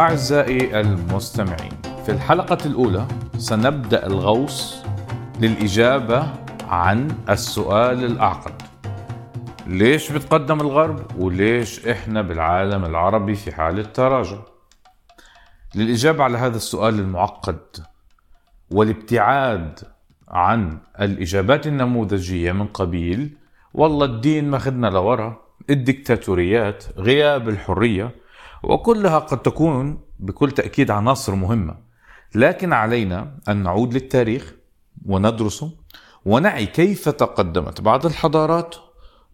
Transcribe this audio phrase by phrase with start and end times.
[0.00, 1.72] أعزائي المستمعين
[2.06, 3.06] في الحلقة الأولى
[3.38, 4.82] سنبدأ الغوص
[5.40, 6.32] للإجابة
[6.68, 8.62] عن السؤال الأعقد.
[9.66, 14.38] ليش بتقدم الغرب وليش إحنا بالعالم العربي في حالة تراجع
[15.74, 17.60] للإجابة على هذا السؤال المعقد
[18.70, 19.78] والابتعاد
[20.28, 23.36] عن الإجابات النموذجية من قبيل
[23.74, 25.40] والله الدين ماخذنا لورا.
[25.70, 28.19] الدكتاتوريات غياب الحرية
[28.62, 31.78] وكلها قد تكون بكل تأكيد عناصر مهمة.
[32.34, 34.54] لكن علينا أن نعود للتاريخ
[35.06, 35.72] وندرسه
[36.24, 38.76] ونعي كيف تقدمت بعض الحضارات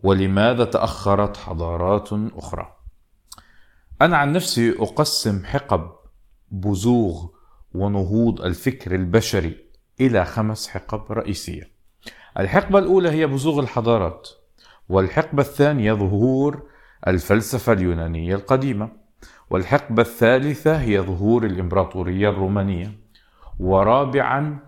[0.02, 2.76] ولماذا تأخرت حضارات أخرى.
[4.02, 5.90] أنا عن نفسي أقسم حقب
[6.50, 7.26] بزوغ
[7.74, 9.56] ونهوض الفكر البشري
[10.00, 11.70] إلى خمس حقب رئيسية.
[12.38, 14.28] الحقبة الأولى هي بزوغ الحضارات
[14.88, 16.62] والحقبة الثانية ظهور
[17.06, 19.05] الفلسفة اليونانية القديمة.
[19.50, 22.92] والحقبة الثالثة هي ظهور الإمبراطورية الرومانية
[23.60, 24.58] ورابعا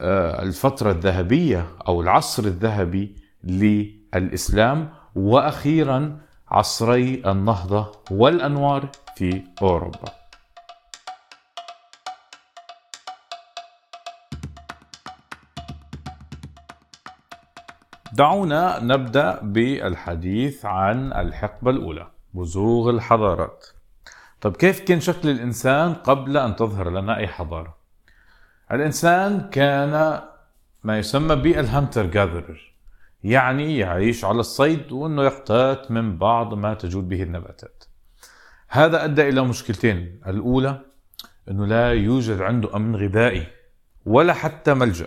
[0.00, 10.18] آه، الفترة الذهبية أو العصر الذهبي للإسلام وأخيرا عصري النهضة والأنوار في أوروبا.
[18.12, 23.77] دعونا نبدأ بالحديث عن الحقبة الأولى بزوغ الحضارات.
[24.40, 27.76] طب كيف كان شكل الإنسان قبل أن تظهر لنا أي حضارة؟
[28.72, 30.20] الإنسان كان
[30.84, 32.74] ما يسمى بالهانتر جاذرر
[33.24, 37.84] يعني يعيش على الصيد وأنه يقتات من بعض ما تجود به النباتات.
[38.68, 40.80] هذا أدى إلى مشكلتين الأولى
[41.50, 43.46] أنه لا يوجد عنده أمن غذائي
[44.06, 45.06] ولا حتى ملجأ.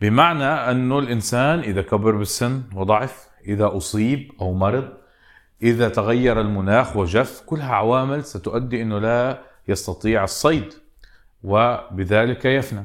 [0.00, 4.88] بمعنى أنه الإنسان إذا كبر بالسن وضعف إذا أصيب أو مرض
[5.62, 10.74] إذا تغير المناخ وجف كلها عوامل ستؤدي أنه لا يستطيع الصيد
[11.44, 12.84] وبذلك يفنى.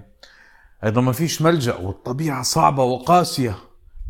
[0.83, 3.55] أيضا ما فيش ملجأ والطبيعة صعبة وقاسية.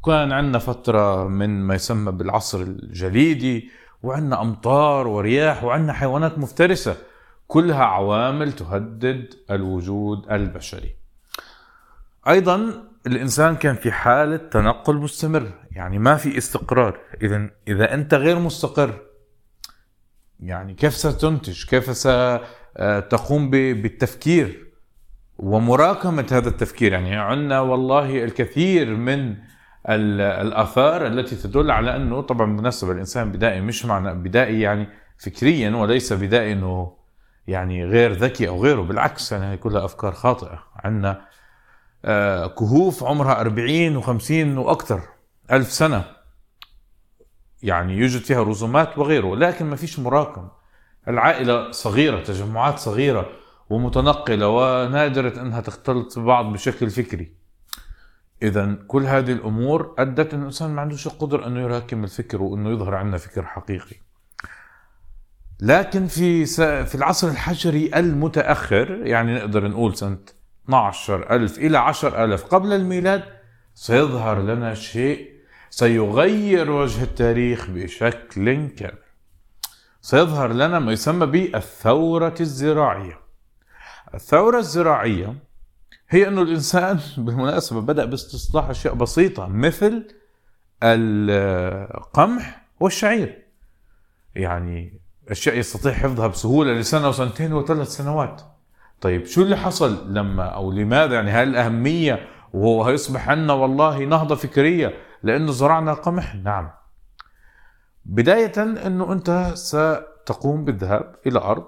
[0.05, 3.69] كان عندنا فترة من ما يسمى بالعصر الجليدي
[4.03, 6.97] وعندنا أمطار ورياح وعندنا حيوانات مفترسة.
[7.47, 10.95] كلها عوامل تهدد الوجود البشري.
[12.27, 16.99] أيضا الإنسان كان في حالة تنقل مستمر يعني ما في استقرار.
[17.21, 19.01] اذا إذا أنت غير مستقر
[20.39, 24.71] يعني كيف ستنتج؟ كيف ستقوم بالتفكير؟
[25.37, 29.35] ومراكمة هذا التفكير يعني عندنا والله الكثير من
[29.89, 36.13] الآثار التي تدل على أنه طبعا بالمناسبة الإنسان بدائي مش معنى بدائي يعني فكريا وليس
[36.13, 36.93] بدائي إنه
[37.47, 41.09] يعني غير ذكي أو غيره بالعكس يعني كلها أفكار خاطئة عندنا.
[41.11, 41.21] آه،
[42.57, 45.01] كهوف عمرها 40 و50 وأكثر
[45.51, 46.05] ألف سنة.
[47.63, 50.47] يعني يوجد فيها رسومات وغيره لكن ما فيش مراكم.
[51.07, 53.29] العائلة صغيرة تجمعات صغيرة
[53.69, 57.31] ومتنقلة ونادرة أنها تختلط ببعض بشكل فكري.
[58.43, 62.95] إذا كل هذه الأمور أدت أن الإنسان ما عندوش القدرة أنه يراكم الفكر وأنه يظهر
[62.95, 63.95] عندنا فكر حقيقي.
[65.59, 66.45] لكن في
[66.85, 69.95] في العصر الحجري المتأخر يعني نقدر نقول
[70.67, 73.23] سنة 12000 إلى 10000 قبل الميلاد
[73.73, 75.31] سيظهر لنا شيء
[75.69, 78.97] سيغير وجه التاريخ بشكل كامل.
[80.01, 83.19] سيظهر لنا ما يسمى بالثورة الزراعية.
[84.13, 85.35] الثورة الزراعية
[86.09, 90.07] هي أنه الإنسان بالمناسبة بدأ باستصلاح أشياء بسيطة مثل
[90.83, 93.43] القمح والشعير.
[94.35, 98.50] يعني أشياء يستطيع حفظها بسهولة لسنة وسنتين وثلاث سنوات.
[99.01, 104.35] طيب شو اللي حصل لما أو لماذا؟ يعني هل الأهمية وهو هيصبح عندنا والله نهضة
[104.35, 106.71] فكرية لأنه زرعنا قمح؟ نعم.
[108.05, 111.67] بداية أنه أنت ستقوم بالذهاب إلى أرض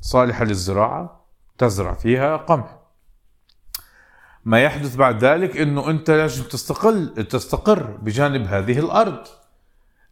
[0.00, 1.26] صالحة للزراعة
[1.58, 2.78] تزرع فيها قمح.
[4.44, 9.26] ما يحدث بعد ذلك أنه أنت لازم تستقل تستقر بجانب هذه الأرض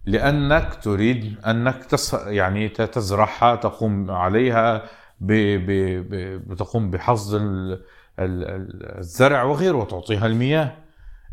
[0.06, 4.82] لأنك تريد أنك تس يعني تزرعها تقوم عليها
[5.26, 7.40] بتقوم بحصد
[8.18, 10.76] الزرع وغيره وتعطيها المياه.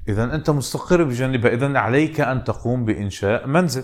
[0.07, 1.51] اذا أنت مستقر بجانبها.
[1.51, 3.83] اذا عليك أن تقوم بإنشاء منزل.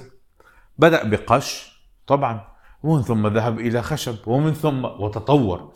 [0.77, 2.47] بدأ بقش طبعا.
[2.83, 5.73] ومن ثم ذهب إلى خشب ومن ثم وتطور.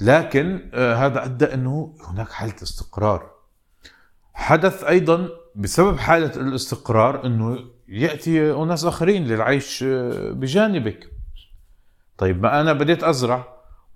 [0.00, 3.30] لكن آه، هذا أدى أنه هناك حالة استقرار.
[4.34, 7.58] حدث أيضا بسبب حالة الاستقرار أنه
[7.88, 11.11] يأتي أناس آخرين للعيش آه، بجانبك.
[12.22, 13.44] طيب ما أنا بديت أزرع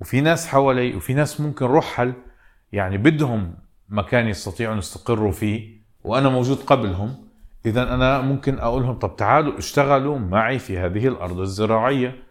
[0.00, 2.12] وفي ناس حوالي وفي ناس ممكن رحل
[2.72, 3.54] يعني بدهم
[3.88, 7.14] مكان يستطيعوا يستقروا فيه وأنا موجود قبلهم.
[7.66, 12.22] اذا أنا ممكن أقول لهم طب تعالوا اشتغلوا معي في هذه الأرض الزراعية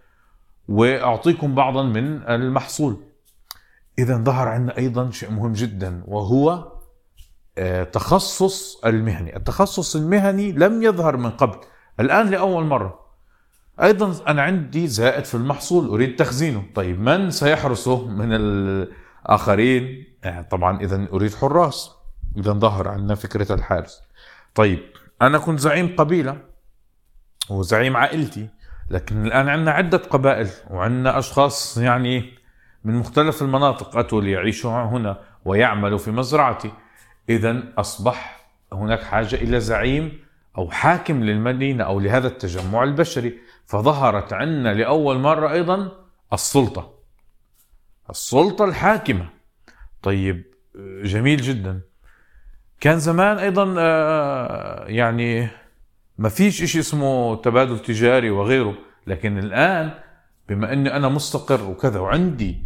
[0.68, 2.98] وأعطيكم بعضا من المحصول.
[4.00, 6.72] اذا ظهر عندنا أيضا شيء مهم جدا وهو
[7.58, 9.36] آه، تخصص المهني.
[9.36, 11.58] التخصص المهني لم يظهر من قبل
[12.00, 13.05] الآن لأول مرة.
[13.82, 16.64] أيضا أنا عندي زائد في المحصول أريد تخزينه.
[16.76, 21.92] طيب من سيحرسه من الآخرين؟ يعني طبعا اذا أريد حراس.
[22.38, 24.02] اذا ظهر عندنا فكرة الحارس.
[24.56, 24.80] طيب
[25.22, 26.38] أنا كنت زعيم قبيلة
[27.50, 28.48] وزعيم عائلتي
[28.90, 32.34] لكن الآن عندنا عدة قبائل وعندنا أشخاص يعني
[32.84, 36.72] من مختلف المناطق أتوا ليعيشوا هنا ويعملوا في مزرعتي.
[37.30, 40.20] اذا أصبح هناك حاجة إلى زعيم
[40.58, 43.45] أو حاكم للمدينة أو لهذا التجمع البشري.
[43.66, 45.92] فظهرت عندنا لأول مرة أيضا
[46.34, 46.94] السلطة.
[48.10, 49.30] السلطة الحاكمة.
[50.04, 50.44] طيب
[51.04, 51.82] جميل جدا.
[52.80, 55.48] كان زمان أيضا آه، يعني
[56.18, 58.76] ما فيش إشي اسمه تبادل تجاري وغيره
[59.08, 59.92] لكن الآن
[60.50, 62.64] بما إني أنا مستقر وكذا وعندي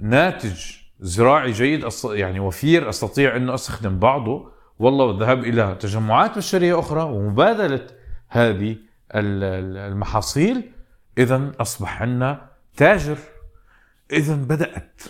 [0.00, 0.60] ناتج
[1.00, 7.86] زراعي جيد يعني وفير أستطيع إنه أستخدم بعضه والله الذهاب إلى تجمعات بشرية أخرى ومبادلة
[8.28, 8.76] هذه
[9.14, 10.72] المحاصيل
[11.18, 13.18] اذا أصبح عندنا تاجر.
[14.12, 15.02] اذا بدأت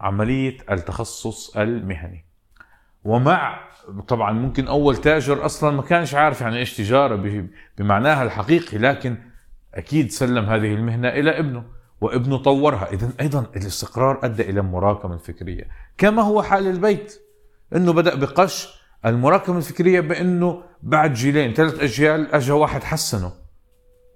[0.00, 2.24] عملية التخصص المهني.
[3.04, 3.60] ومع
[4.08, 7.48] طبعا ممكن أول تاجر أصلا ما كانش عارف يعني إيش تجارة
[7.78, 9.16] بمعناها الحقيقي لكن
[9.74, 11.64] أكيد سلم هذه المهنة إلى ابنه
[12.00, 12.92] وابنه طورها.
[12.92, 15.68] اذا أيضا الاستقرار أدى إلى المراكمه الفكريه
[15.98, 17.20] كما هو حال البيت
[17.76, 23.41] إنه بدأ بقش المراكمه الفكرية بإنه بعد جيلين ثلاث أجيال اجى واحد حسنه.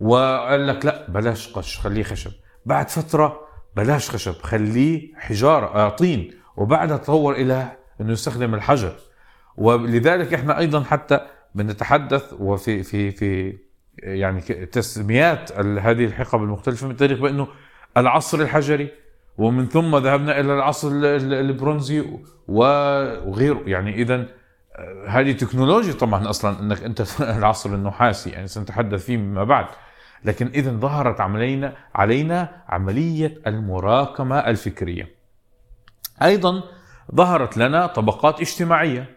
[0.01, 2.31] وقال لك لا بلاش قش خليه خشب.
[2.67, 3.41] بعد فترة
[3.77, 6.31] بلاش خشب خليه حجارة آه طين.
[6.57, 8.93] وبعدها تطور إلى إنه يستخدم الحجر.
[9.57, 11.21] ولذلك إحنا أيضا حتى
[11.55, 13.59] بنتحدث وفي في في
[13.99, 17.49] يعني تسميات هذه الحقب المختلفة من التاريخ بأنه
[17.97, 18.89] العصر الحجري
[19.39, 22.05] ومن ثم ذهبنا إلى العصر البرونزي
[22.49, 23.63] وغيره.
[23.67, 24.27] يعني اذا
[24.77, 27.05] آه، هذه تكنولوجيا طبعا أصلا إنك أنت
[27.39, 29.67] العصر النحاسي يعني سنتحدث فيه فيما بعد.
[30.27, 35.09] لكن اذا ظهرت علينا علينا عملية المراكمة الفكرية.
[36.23, 36.63] أيضا
[37.15, 39.17] ظهرت لنا طبقات اجتماعية.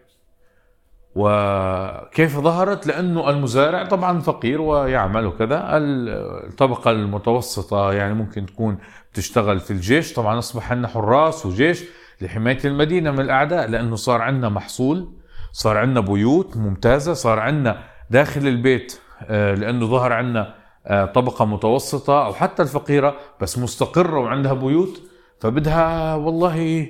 [1.14, 5.68] وكيف ظهرت؟ لأنه المزارع طبعا فقير ويعمل وكذا.
[5.72, 8.78] الطبقة المتوسطة يعني ممكن تكون
[9.14, 10.12] تشتغل في الجيش.
[10.12, 11.84] طبعا أصبح عندنا حراس وجيش
[12.20, 15.12] لحماية المدينة من الأعداء لأنه صار عندنا محصول
[15.52, 22.26] صار عندنا بيوت ممتازة صار عندنا داخل البيت آه، لأنه ظهر عندنا آه، طبقة متوسطة
[22.26, 25.02] أو حتى الفقيرة بس مستقرة وعندها بيوت
[25.40, 26.88] فبدها والله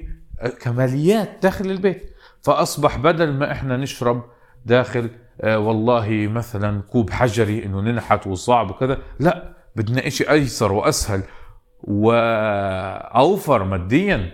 [0.61, 2.15] كماليات داخل البيت.
[2.43, 4.23] فأصبح بدل ما إحنا نشرب
[4.67, 5.11] داخل
[5.41, 11.23] آه والله مثلا كوب حجري إنه ننحت وصعب وكذا لا بدنا إشي أيسر وأسهل
[11.85, 14.31] وأوفر ماديا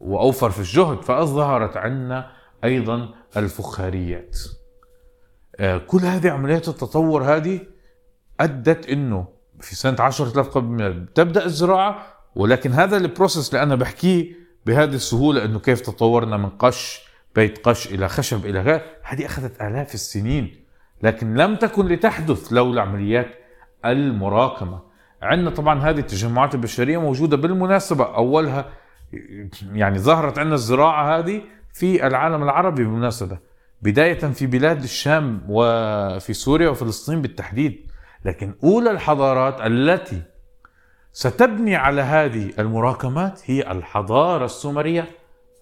[0.00, 1.02] وأوفر في الجهد.
[1.02, 2.30] فأظهرت عندنا
[2.64, 4.38] أيضا الفخاريات.
[5.56, 7.60] آه كل هذه عمليات التطور هذه
[8.40, 9.26] أدت إنه
[9.60, 14.32] في سنة 10000 قبل الميلاد تبدأ الزراعة ولكن هذا البروسيس اللي أنا بحكيه
[14.66, 17.00] بهذه السهولة إنه كيف تطورنا من قش
[17.34, 20.64] بيت قش إلى خشب إلى غير هذه أخذت آلاف السنين
[21.02, 23.34] لكن لم تكن لتحدث لولا عمليات
[23.84, 24.80] المراكمة.
[25.22, 28.68] عندنا طبعا هذه التجمعات البشرية موجودة بالمناسبة أولها
[29.72, 33.38] يعني ظهرت عندنا الزراعة هذه في العالم العربي بالمناسبة
[33.82, 37.87] بداية في بلاد الشام وفي سوريا وفلسطين بالتحديد.
[38.24, 40.22] لكن أولى الحضارات التي
[41.12, 45.06] ستبني على هذه المراكمات هي الحضارة السومرية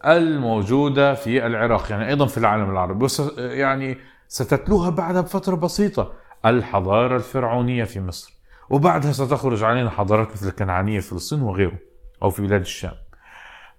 [0.06, 3.06] الموجودة في العراق يعني أيضا في العالم العربي
[3.38, 3.98] يعني
[4.28, 6.12] ستتلوها بعدها بفترة بسيطة
[6.46, 8.36] الحضارة الفرعونية في مصر.
[8.70, 11.78] وبعدها ستخرج علينا حضارات مثل الكنعانية في فلسطين وغيره
[12.22, 12.94] أو في بلاد الشام.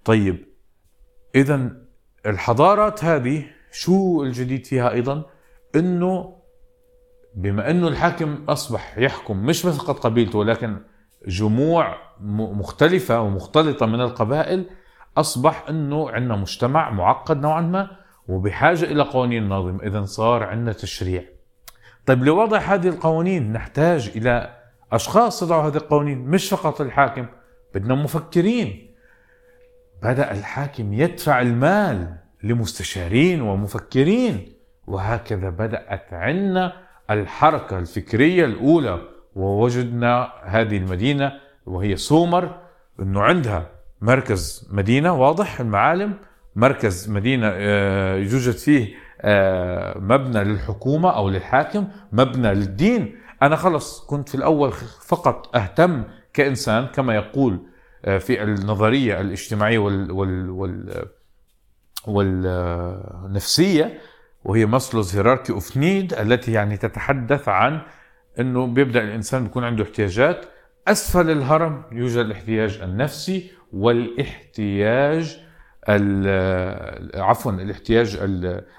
[0.04, 0.46] طيب
[1.34, 1.70] إذا
[2.26, 5.24] الحضارات هذه شو الجديد فيها أيضا؟
[5.76, 6.37] أنه
[7.34, 10.76] بما أنه الحاكم أصبح يحكم مش فقط قبيلته ولكن
[11.26, 14.66] جموع مختلفة ومختلطة من القبائل
[15.16, 17.90] أصبح أنه عندنا مجتمع معقد نوعا ما
[18.28, 19.82] وبحاجة إلى قوانين ناظمة.
[19.82, 21.24] اذا صار عندنا تشريع.
[22.06, 24.56] طيب لوضع هذه القوانين نحتاج إلى
[24.92, 27.26] أشخاص يضعوا هذه القوانين مش فقط الحاكم
[27.74, 28.94] بدنا مفكرين.
[30.02, 34.52] بدأ الحاكم يدفع المال لمستشارين ومفكرين
[34.86, 38.98] وهكذا بدأت عندنا الحركة الفكرية الأولى
[39.34, 41.32] ووجدنا هذه المدينة
[41.66, 42.56] وهي سومر
[43.00, 46.14] إنه عندها مركز مدينة واضح المعالم
[46.56, 53.18] مركز مدينة آه، يوجد فيه آه، مبنى للحكومة أو للحاكم مبنى للدين.
[53.42, 54.72] أنا خلص كنت في الأول
[55.06, 57.60] فقط أهتم كإنسان كما يقول
[58.04, 61.04] آه، في النظرية الاجتماعية وال وال وال
[62.06, 63.98] والنفسية
[64.44, 67.80] وهي Maslow's hierarchy of need التي يعني تتحدث عن
[68.40, 70.46] إنه بيبدأ الإنسان بيكون عنده احتياجات.
[70.88, 75.40] أسفل الهرم يوجد الاحتياج النفسي والاحتياج
[77.14, 78.18] عفوا الاحتياج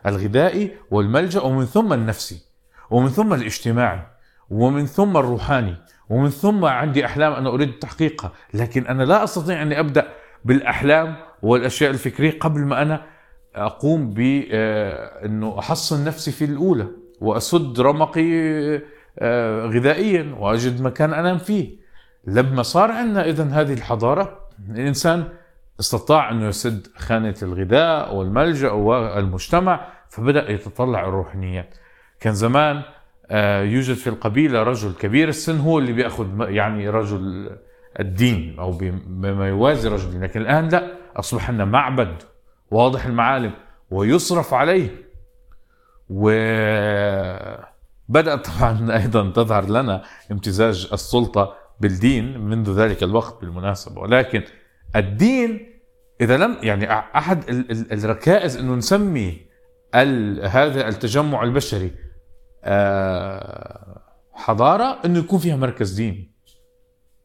[0.06, 2.42] الغذائي والملجأ ومن ثم النفسي
[2.90, 4.08] ومن ثم الاجتماعي
[4.50, 5.76] ومن ثم الروحاني
[6.10, 8.32] ومن ثم عندي أحلام أنا أريد تحقيقها.
[8.54, 10.08] لكن أنا لا أستطيع أني أبدأ
[10.46, 13.06] بالأحلام والأشياء الفكرية قبل ما أنا
[13.56, 16.88] أقوم بانه آه، أحصن نفسي في الأولى
[17.22, 18.32] وأسد رمقي
[19.20, 21.80] آه، غذائيا وأجد مكان أنام فيه.
[22.28, 24.40] لما صار عندنا اذا هذه الحضارة
[24.70, 25.24] الإنسان
[25.80, 31.76] استطاع انه يسد خانة الغذاء والملجأ والمجتمع فبدأ يتطلع الروحانيات.
[32.20, 32.82] كان زمان
[33.32, 37.52] آه، يوجد في القبيلة رجل كبير السن هو اللي بيأخذ يعني رجل
[38.00, 42.16] الدين أو بما يوازي رجل الدين لكن الآن لا أصبح معبد
[42.72, 43.52] واضح المعالم
[43.92, 44.90] ويصرف عليه.
[46.10, 46.40] وبدأت
[48.48, 54.02] طبعا أيضا تظهر لنا امتزاج السلطة بالدين منذ ذلك الوقت بالمناسبة.
[54.02, 54.44] ولكن
[54.96, 55.80] الدين
[56.22, 57.44] إذا لم يعني أحد
[57.92, 59.50] الركائز أنه نسمي
[60.44, 61.92] هذا التجمع البشري
[62.64, 64.02] آه،
[64.34, 66.32] حضارة أنه يكون فيها مركز ديني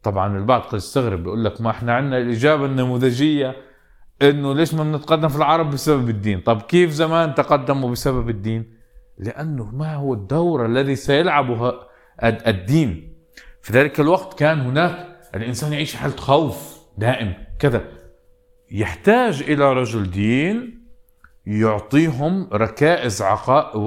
[0.02, 3.56] طبعا البعض قد يستغرب بيقول لك ما إحنا عندنا الإجابة النموذجية
[4.22, 8.74] إنه ليش ما بنتقدم في العرب بسبب الدين؟ طب كيف زمان تقدموا بسبب الدين؟
[9.18, 11.74] لأنه ما هو الدور الذي سيلعبه
[12.22, 13.14] الدين.
[13.62, 17.84] في ذلك الوقت كان هناك الإنسان يعيش حالة خوف دائم كذا.
[18.70, 20.84] يحتاج إلى رجل دين
[21.46, 23.22] يعطيهم ركائز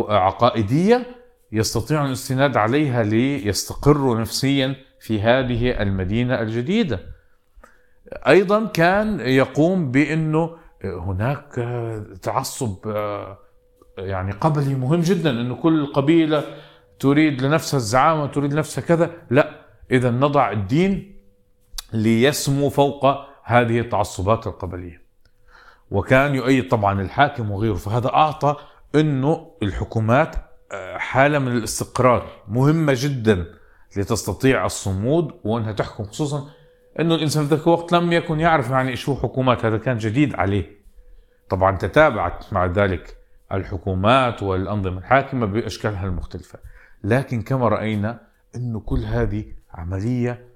[0.09, 1.05] عقائدية
[1.51, 7.16] يستطيعون الاستناد عليها ليستقروا نفسيا في هذه المدينة الجديدة.
[8.13, 11.53] أيضا كان يقوم بأنه هناك
[12.21, 12.75] تعصب
[13.97, 16.43] يعني قبلي مهم جدا أنه كل قبيلة
[16.99, 19.11] تريد لنفسها الزعامة تريد لنفسها كذا.
[19.29, 21.21] لا اذا نضع الدين
[21.93, 23.05] ليسمو فوق
[23.43, 25.01] هذه التعصبات القبلية.
[25.91, 27.73] وكان يؤيد طبعا الحاكم وغيره.
[27.73, 28.55] فهذا أعطى
[28.95, 30.35] أنه الحكومات
[30.95, 33.45] حالة من الاستقرار مهمة جدا
[33.97, 36.49] لتستطيع الصمود وأنها تحكم خصوصا
[36.99, 40.77] إنه الإنسان في ذاك الوقت لم يكن يعرف يعني شو حكومات هذا كان جديد عليه.
[41.49, 43.17] طبعا تتابعت مع ذلك
[43.51, 46.59] الحكومات والأنظمة الحاكمة بأشكالها المختلفة.
[47.03, 48.19] لكن كما رأينا
[48.55, 50.47] انه كل هذه عملية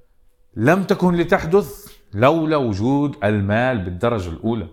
[0.55, 4.67] لم تكن لتحدث لولا وجود المال بالدرجة الأولى.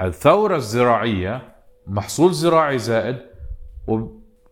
[0.00, 1.54] الثورة الزراعية
[1.86, 3.18] محصول زراعي زائد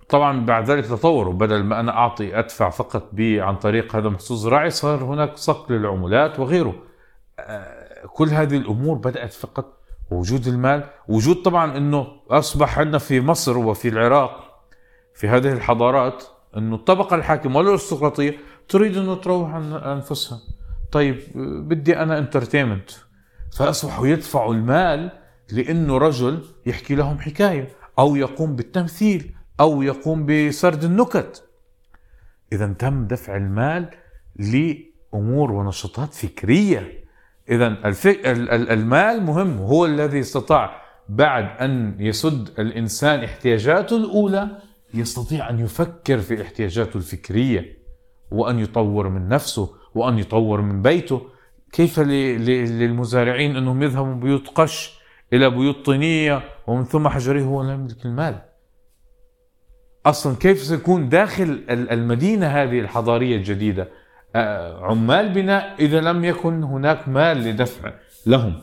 [0.09, 4.71] طبعا بعد ذلك تطوروا بدل ما أنا أعطي أدفع فقط عن طريق هذا المحصول الزراعي
[4.71, 6.75] صار هناك صقل للعملات وغيره.
[7.39, 9.79] آه، كل هذه الأمور بدأت فقط
[10.11, 10.85] وجود المال.
[11.09, 14.63] وجود طبعا إنه أصبح عندنا في مصر وفي العراق
[15.15, 16.25] في هذه الحضارات
[16.57, 18.37] إنه الطبقة الحاكمة والأرستقراطية
[18.69, 20.39] تريد إنه تروح عن أنفسها.
[20.93, 21.21] طيب
[21.69, 22.91] بدي أنا انترتينمنت
[23.57, 25.11] فأصبحوا يدفعوا المال
[25.53, 29.37] لإنه رجل يحكي لهم حكاية أو يقوم بالتمثيل.
[29.61, 31.45] أو يقوم بسرد النكت.
[32.53, 33.91] اذا تم دفع المال
[34.37, 37.05] لأمور ونشاطات فكرية.
[37.51, 38.21] اذا الفك...
[38.27, 44.59] المال مهم هو الذي استطاع بعد أن يسد الإنسان احتياجاته الأولى
[44.95, 47.79] يستطيع أن يفكر في احتياجاته الفكرية
[48.31, 51.23] وأن يطور من نفسه وأن يطور من بيته.
[51.73, 55.01] كيف للمزارعين أنهم يذهبوا بيوت قش
[55.33, 58.43] إلى بيوت طينية ومن ثم حجريه هو لا يملك المال؟
[60.07, 63.89] أصلا كيف سيكون داخل المدينة هذه الحضارية الجديدة؟
[64.37, 67.93] آه، عمال بناء إذا لم يكن هناك مال لدفع
[68.27, 68.61] لهم.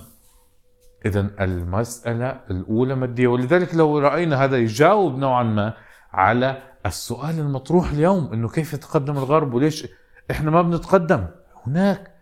[1.06, 5.74] اذا المسألة الأولى مادية ولذلك لو رأينا هذا يجاوب نوعا ما
[6.14, 9.88] على السؤال المطروح اليوم إنه كيف يتقدم الغرب وليش
[10.32, 11.28] إحنا ما بنتقدم؟
[11.68, 12.14] هناك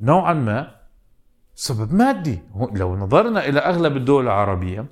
[0.00, 0.76] نوعا ما
[1.54, 2.42] سبب مادي.
[2.72, 4.86] لو نظرنا إلى أغلب الدول العربية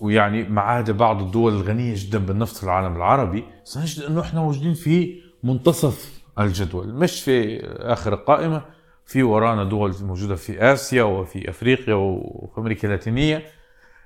[0.00, 4.74] ويعني ما عدا بعض الدول الغنية جدا بالنفط في العالم العربي سنجد أنه إحنا موجودين
[4.74, 8.62] في منتصف الجدول مش في آخر القائمة
[9.06, 13.44] في ورانا دول موجودة في آسيا وفي أفريقيا وفي أمريكا اللاتينية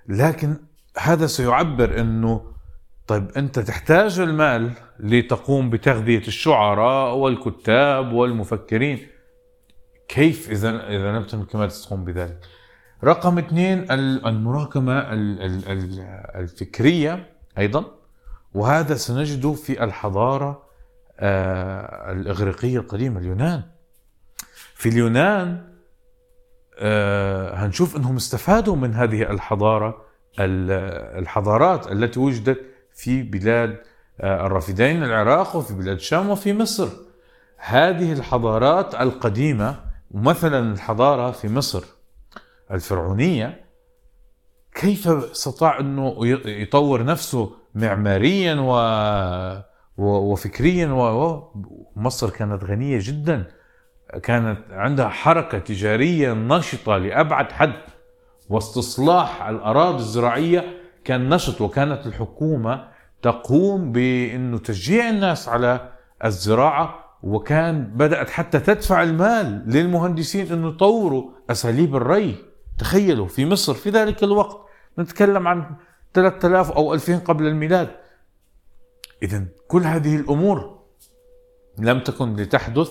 [0.08, 0.56] لكن
[0.98, 2.42] هذا سيعبر أنه
[3.06, 9.06] طيب أنت تحتاج المال لتقوم بتغذية الشعراء والكتاب والمفكرين
[10.08, 12.40] كيف إذا إذا لم تملك المال تقوم بذلك؟
[13.04, 13.90] رقم اثنين
[14.26, 15.06] المراكمة
[16.36, 17.26] الفكرية
[17.58, 17.84] أيضا
[18.54, 20.62] وهذا سنجده في الحضارة
[21.20, 23.62] آه، الإغريقية القديمة اليونان.
[24.74, 25.70] في اليونان
[26.78, 30.04] آه هنشوف أنهم استفادوا من هذه الحضارة
[31.18, 32.60] الحضارات التي وجدت
[32.94, 33.80] في بلاد
[34.20, 36.88] آه الرافدين العراق وفي بلاد الشام وفي مصر.
[37.56, 39.80] هذه الحضارات القديمة
[40.10, 41.84] ومثلا الحضارة في مصر.
[42.72, 43.64] الفرعونية
[44.74, 46.14] كيف استطاع إنه
[46.46, 50.32] يطور نفسه معماريا و...
[50.32, 50.88] وفكريا؟
[51.96, 53.46] ومصر كانت غنية جدا.
[54.22, 57.72] كانت عندها حركة تجارية نشطة لأبعد حد
[58.48, 60.64] واستصلاح الأراضي الزراعية
[61.04, 62.88] كان نشط وكانت الحكومة
[63.22, 65.88] تقوم بإنه تشجيع الناس على
[66.24, 72.49] الزراعة وكان بدأت حتى تدفع المال للمهندسين إنه يطوروا أساليب الري.
[72.80, 74.66] تخيلوا في مصر في ذلك الوقت
[74.98, 75.76] نتكلم عن
[76.14, 77.90] 3000 أو 2000 قبل الميلاد.
[79.22, 80.80] اذا كل هذه الأمور
[81.78, 82.90] لم تكن لتحدث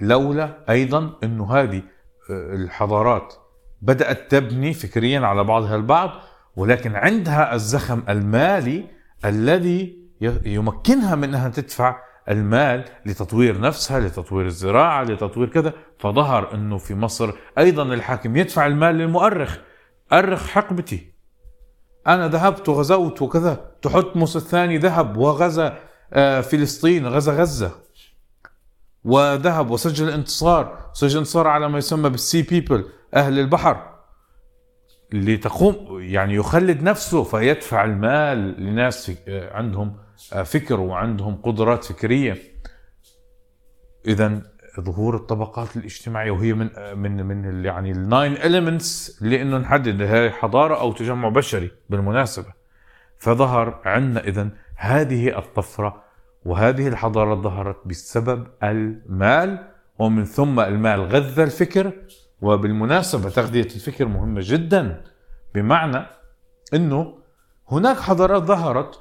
[0.00, 1.82] لولا أيضا انه هذه
[2.30, 3.34] آه، الحضارات
[3.82, 6.10] بدأت تبني فكريا على بعضها البعض
[6.56, 8.86] ولكن عندها الزخم المالي
[9.24, 10.06] الذي
[10.44, 11.96] يمكنها من انها تدفع
[12.28, 15.72] المال لتطوير نفسها لتطوير الزراعة لتطوير كذا.
[15.98, 19.56] فظهر إنه في مصر أيضا الحاكم يدفع المال للمؤرخ.
[20.12, 21.12] أرخ حقبتي.
[22.06, 23.70] أنا ذهبت وغزوت وكذا.
[23.82, 25.78] تحتمس الثاني ذهب وغزا
[26.12, 27.70] آه، فلسطين غزا غزة.
[29.04, 30.90] وذهب وسجل انتصار.
[30.92, 33.95] سجل انتصار على ما يسمى بالسي بيبل أهل البحر.
[35.12, 39.96] لتقوم يعني يخلد نفسه فيدفع المال لناس آه، عندهم
[40.32, 42.36] آه، فكر وعندهم قدرات فكرية.
[44.06, 44.42] اذا
[44.80, 50.30] ظهور الطبقات الاجتماعية وهي من من من يعني ال nine elements اللي انه نحدد هي
[50.30, 52.52] حضاره أو تجمع بشري بالمناسبة.
[53.18, 56.02] فظهر عندنا اذا هذه الطفرة
[56.44, 61.92] وهذه الحضارة ظهرت بسبب المال ومن ثم المال غذى الفكر
[62.40, 65.04] وبالمناسبة تغذية الفكر مهمة جدا
[65.54, 66.06] بمعنى
[66.74, 67.18] إنه
[67.68, 69.00] هناك حضارات ظهرت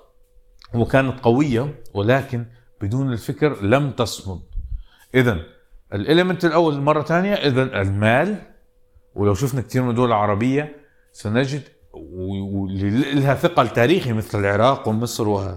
[0.74, 2.46] وكانت قوية ولكن
[2.82, 4.42] بدون الفكر لم تصمد.
[5.16, 5.40] اذا
[5.94, 8.36] الاليمنت الأول مرة ثانية اذا المال.
[9.16, 10.76] ولو شفنا كثير من الدول العربية
[11.12, 11.62] سنجد
[11.94, 15.56] ولها ثقل تاريخي مثل العراق ومصر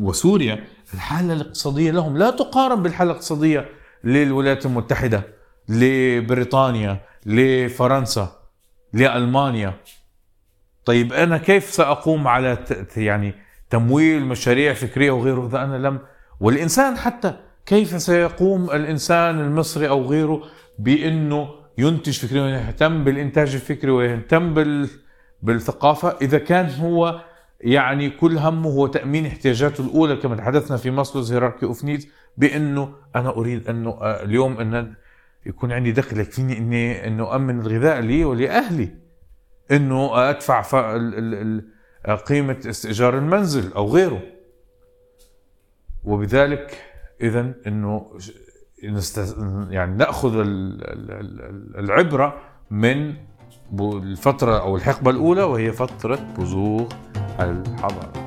[0.00, 3.68] وسوريا الحالة الاقتصادية لهم لا تقارن بالحالة الاقتصادية
[4.04, 5.41] للولايات المتحدة.
[5.68, 8.32] لبريطانيا لفرنسا
[8.92, 9.74] لألمانيا.
[10.84, 12.58] طيب أنا كيف سأقوم على
[12.96, 13.34] يعني
[13.70, 15.98] تمويل مشاريع فكرية وغيره إذا أنا لم
[16.40, 17.34] والإنسان حتى
[17.66, 20.42] كيف سيقوم الإنسان المصري أو غيره
[20.78, 21.48] بإنه
[21.78, 24.88] ينتج فكريا ويهتم بالإنتاج الفكري ويهتم بال
[25.42, 27.20] بالثقافة؟ إذا كان هو
[27.60, 32.94] يعني كل همه هو تأمين احتياجاته الأولى كما تحدثنا في ماسلوز هيراركي أوف نيدز بإنه
[33.16, 34.94] أنا أريد أنه اليوم أن
[35.46, 38.88] يكون عندي دخل يكفيني إني إنه أمن الغذاء لي ولأهلي.
[39.70, 40.62] إنه أدفع
[42.26, 44.22] قيمة استئجار المنزل أو غيره.
[46.04, 46.84] وبذلك
[47.20, 48.18] اذا إنه
[49.70, 50.32] يعني نأخذ
[51.78, 53.14] العبرة من
[53.80, 56.88] الفترة أو الحقبة الأولى وهي فترة بزوغ
[57.40, 58.21] الحضارة.